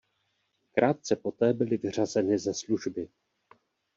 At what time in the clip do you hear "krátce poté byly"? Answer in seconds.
0.71-1.77